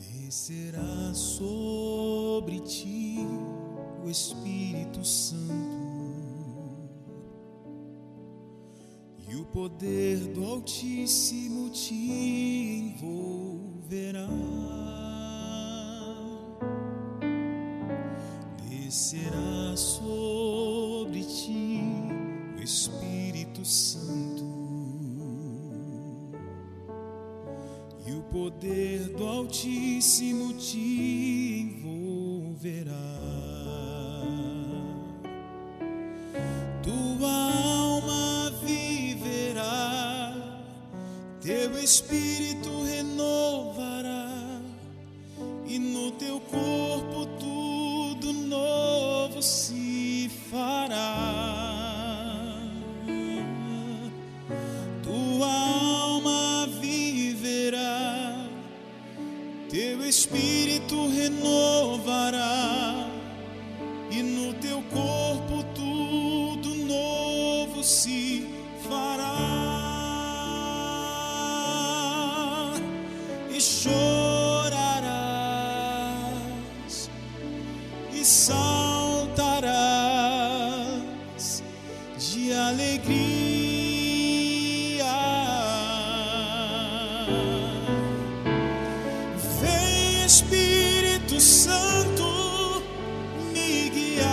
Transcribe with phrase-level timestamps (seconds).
[0.00, 3.18] Descerá sobre ti
[4.02, 5.44] o Espírito Santo
[9.28, 11.94] e o poder do Altíssimo te
[12.78, 14.26] envolverá.
[18.70, 21.82] Descerá sobre ti
[22.56, 23.99] o Espírito Santo
[28.30, 32.92] poder do Altíssimo te envolverá.
[36.82, 40.34] Tua alma viverá,
[41.40, 44.60] teu espírito renovará,
[45.66, 46.79] e no teu corpo
[78.20, 79.72] e saltarás
[82.18, 83.00] de alegria.
[89.60, 92.82] Vem Espírito Santo
[93.54, 94.28] me guiar.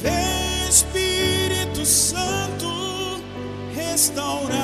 [0.00, 3.20] Vem Espírito Santo
[3.74, 4.63] restaurar.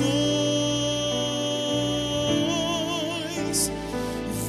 [0.00, 0.40] corações.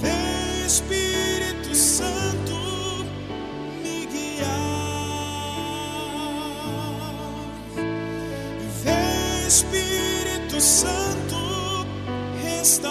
[0.01, 3.05] Vem Espírito Santo
[3.83, 4.47] me guiar.
[8.83, 11.85] Vem Espírito Santo
[12.41, 12.90] restaurar.